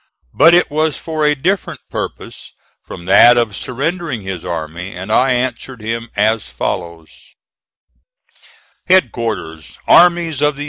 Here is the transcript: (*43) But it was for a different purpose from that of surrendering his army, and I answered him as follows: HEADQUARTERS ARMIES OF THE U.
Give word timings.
(*43) 0.33 0.37
But 0.39 0.53
it 0.55 0.71
was 0.71 0.97
for 0.97 1.25
a 1.27 1.35
different 1.35 1.79
purpose 1.91 2.53
from 2.81 3.05
that 3.05 3.37
of 3.37 3.55
surrendering 3.55 4.23
his 4.23 4.43
army, 4.43 4.95
and 4.95 5.11
I 5.11 5.33
answered 5.33 5.79
him 5.79 6.09
as 6.15 6.49
follows: 6.49 7.35
HEADQUARTERS 8.87 9.77
ARMIES 9.87 10.41
OF 10.41 10.55
THE 10.55 10.59
U. 10.59 10.59